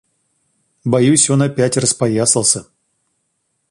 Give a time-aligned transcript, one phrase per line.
[0.83, 2.65] Боюсь, он опять распоясался.